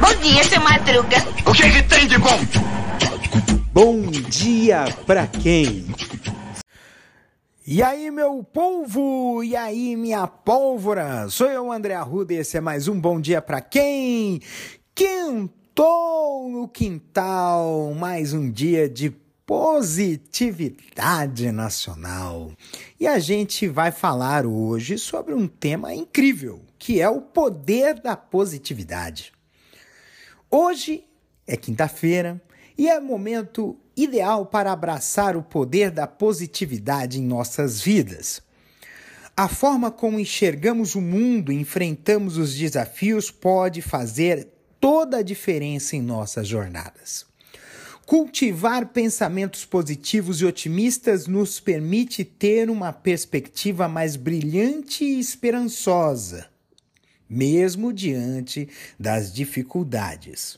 Bom 0.00 0.14
dia, 0.22 0.44
seu 0.44 0.60
Madruga. 0.60 1.16
O 1.44 1.52
que, 1.52 1.70
que 1.70 1.82
tem 1.82 2.06
de 2.06 2.18
bom? 2.18 2.38
Bom 3.72 4.02
dia 4.10 4.84
pra 5.06 5.26
quem? 5.26 5.86
E 7.66 7.82
aí, 7.82 8.12
meu 8.12 8.44
polvo? 8.44 9.42
E 9.42 9.56
aí, 9.56 9.96
minha 9.96 10.26
pólvora? 10.28 11.28
Sou 11.28 11.48
eu, 11.48 11.72
André 11.72 11.94
Arruda, 11.94 12.32
e 12.32 12.36
esse 12.36 12.56
é 12.56 12.60
mais 12.60 12.86
um 12.86 13.00
Bom 13.00 13.20
Dia 13.20 13.42
Pra 13.42 13.60
Quem? 13.60 14.40
Quintou 14.94 16.48
no 16.48 16.68
quintal, 16.68 17.92
mais 17.92 18.32
um 18.32 18.48
dia 18.48 18.88
de 18.88 19.10
positividade 19.46 21.52
nacional. 21.52 22.52
E 22.98 23.06
a 23.06 23.20
gente 23.20 23.68
vai 23.68 23.92
falar 23.92 24.44
hoje 24.44 24.98
sobre 24.98 25.32
um 25.32 25.46
tema 25.46 25.94
incrível, 25.94 26.60
que 26.76 27.00
é 27.00 27.08
o 27.08 27.22
poder 27.22 28.00
da 28.00 28.16
positividade. 28.16 29.32
Hoje 30.50 31.04
é 31.46 31.56
quinta-feira 31.56 32.42
e 32.76 32.88
é 32.88 32.98
momento 32.98 33.78
ideal 33.96 34.46
para 34.46 34.72
abraçar 34.72 35.36
o 35.36 35.42
poder 35.42 35.92
da 35.92 36.08
positividade 36.08 37.20
em 37.20 37.24
nossas 37.24 37.80
vidas. 37.80 38.42
A 39.36 39.48
forma 39.48 39.90
como 39.90 40.18
enxergamos 40.18 40.94
o 40.94 41.00
mundo 41.00 41.52
e 41.52 41.56
enfrentamos 41.56 42.36
os 42.36 42.54
desafios 42.54 43.30
pode 43.30 43.80
fazer 43.80 44.48
toda 44.80 45.18
a 45.18 45.22
diferença 45.22 45.94
em 45.94 46.02
nossas 46.02 46.48
jornadas. 46.48 47.25
Cultivar 48.06 48.86
pensamentos 48.90 49.64
positivos 49.64 50.40
e 50.40 50.44
otimistas 50.44 51.26
nos 51.26 51.58
permite 51.58 52.24
ter 52.24 52.70
uma 52.70 52.92
perspectiva 52.92 53.88
mais 53.88 54.14
brilhante 54.14 55.04
e 55.04 55.18
esperançosa, 55.18 56.46
mesmo 57.28 57.92
diante 57.92 58.68
das 58.96 59.34
dificuldades. 59.34 60.56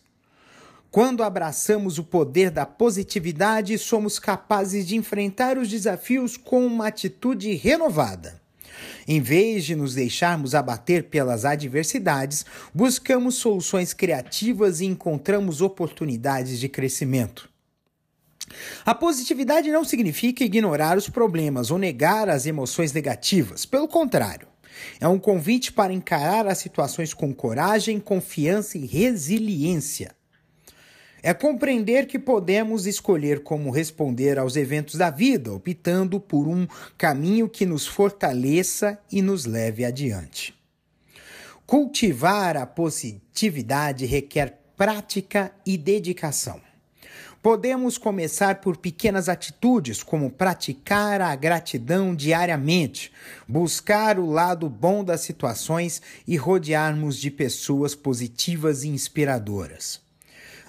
Quando 0.90 1.22
abraçamos 1.22 1.98
o 1.98 2.04
poder 2.04 2.50
da 2.50 2.66
positividade, 2.66 3.78
somos 3.78 4.18
capazes 4.18 4.86
de 4.86 4.96
enfrentar 4.96 5.56
os 5.56 5.70
desafios 5.70 6.36
com 6.36 6.66
uma 6.66 6.88
atitude 6.88 7.54
renovada. 7.54 8.37
Em 9.10 9.22
vez 9.22 9.64
de 9.64 9.74
nos 9.74 9.94
deixarmos 9.94 10.54
abater 10.54 11.04
pelas 11.04 11.46
adversidades, 11.46 12.44
buscamos 12.74 13.36
soluções 13.36 13.94
criativas 13.94 14.82
e 14.82 14.84
encontramos 14.84 15.62
oportunidades 15.62 16.60
de 16.60 16.68
crescimento. 16.68 17.48
A 18.84 18.94
positividade 18.94 19.72
não 19.72 19.82
significa 19.82 20.44
ignorar 20.44 20.98
os 20.98 21.08
problemas 21.08 21.70
ou 21.70 21.78
negar 21.78 22.28
as 22.28 22.44
emoções 22.44 22.92
negativas. 22.92 23.64
Pelo 23.64 23.88
contrário, 23.88 24.46
é 25.00 25.08
um 25.08 25.18
convite 25.18 25.72
para 25.72 25.92
encarar 25.92 26.46
as 26.46 26.58
situações 26.58 27.14
com 27.14 27.34
coragem, 27.34 27.98
confiança 27.98 28.76
e 28.76 28.84
resiliência. 28.84 30.17
É 31.22 31.34
compreender 31.34 32.06
que 32.06 32.18
podemos 32.18 32.86
escolher 32.86 33.42
como 33.42 33.70
responder 33.70 34.38
aos 34.38 34.56
eventos 34.56 34.94
da 34.94 35.10
vida, 35.10 35.52
optando 35.52 36.20
por 36.20 36.46
um 36.46 36.66
caminho 36.96 37.48
que 37.48 37.66
nos 37.66 37.86
fortaleça 37.86 38.98
e 39.10 39.20
nos 39.20 39.44
leve 39.44 39.84
adiante. 39.84 40.54
Cultivar 41.66 42.56
a 42.56 42.64
positividade 42.64 44.06
requer 44.06 44.58
prática 44.76 45.52
e 45.66 45.76
dedicação. 45.76 46.60
Podemos 47.42 47.96
começar 47.96 48.60
por 48.60 48.76
pequenas 48.76 49.28
atitudes, 49.28 50.02
como 50.02 50.30
praticar 50.30 51.20
a 51.20 51.34
gratidão 51.36 52.14
diariamente, 52.14 53.12
buscar 53.46 54.18
o 54.18 54.26
lado 54.26 54.68
bom 54.68 55.04
das 55.04 55.20
situações 55.20 56.02
e 56.26 56.36
rodearmos 56.36 57.16
de 57.16 57.30
pessoas 57.30 57.94
positivas 57.94 58.82
e 58.82 58.88
inspiradoras. 58.88 60.07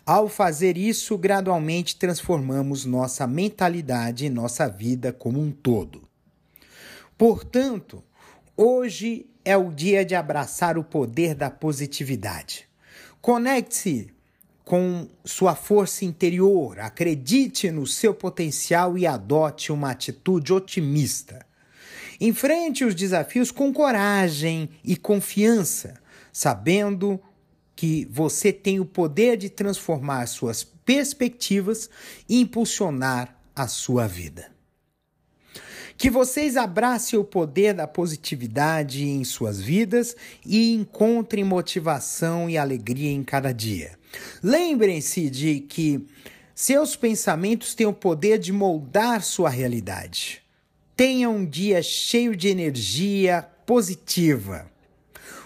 Ao 0.09 0.27
fazer 0.27 0.75
isso, 0.75 1.15
gradualmente 1.19 1.95
transformamos 1.95 2.83
nossa 2.83 3.27
mentalidade 3.27 4.25
e 4.25 4.29
nossa 4.31 4.67
vida 4.67 5.13
como 5.13 5.39
um 5.39 5.51
todo. 5.51 6.01
Portanto, 7.15 8.03
hoje 8.57 9.27
é 9.45 9.55
o 9.55 9.71
dia 9.71 10.03
de 10.03 10.15
abraçar 10.15 10.79
o 10.79 10.83
poder 10.83 11.35
da 11.35 11.51
positividade. 11.51 12.67
Conecte-se 13.21 14.11
com 14.65 15.07
sua 15.23 15.53
força 15.53 16.03
interior, 16.03 16.79
acredite 16.79 17.69
no 17.69 17.85
seu 17.85 18.11
potencial 18.11 18.97
e 18.97 19.05
adote 19.05 19.71
uma 19.71 19.91
atitude 19.91 20.51
otimista. 20.51 21.45
Enfrente 22.19 22.83
os 22.83 22.95
desafios 22.95 23.51
com 23.51 23.71
coragem 23.71 24.71
e 24.83 24.97
confiança, 24.97 26.01
sabendo 26.33 27.21
que 27.79 28.05
você 28.11 28.51
tem 28.51 28.77
o 28.77 28.85
poder 28.85 29.37
de 29.37 29.49
transformar 29.49 30.25
suas 30.25 30.65
perspectivas 30.65 31.89
e 32.27 32.41
impulsionar 32.41 33.39
a 33.55 33.69
sua 33.69 34.05
vida. 34.05 34.51
Que 35.97 36.09
vocês 36.09 36.57
abracem 36.57 37.17
o 37.17 37.23
poder 37.23 37.73
da 37.73 37.87
positividade 37.87 39.05
em 39.05 39.23
suas 39.23 39.61
vidas 39.61 40.13
e 40.45 40.73
encontrem 40.73 41.45
motivação 41.45 42.49
e 42.49 42.57
alegria 42.57 43.11
em 43.11 43.23
cada 43.23 43.53
dia. 43.53 43.97
Lembrem-se 44.43 45.29
de 45.29 45.61
que 45.61 46.05
seus 46.53 46.97
pensamentos 46.97 47.73
têm 47.73 47.87
o 47.87 47.93
poder 47.93 48.39
de 48.39 48.51
moldar 48.51 49.23
sua 49.23 49.49
realidade. 49.49 50.41
Tenha 50.97 51.29
um 51.29 51.45
dia 51.45 51.81
cheio 51.81 52.35
de 52.35 52.49
energia 52.49 53.47
positiva. 53.65 54.69